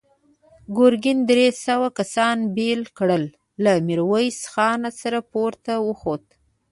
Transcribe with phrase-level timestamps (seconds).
[0.77, 3.23] ګرګين درې سوه کسان بېل کړل،
[3.63, 6.25] له ميرويس خان سره پورته وخوت.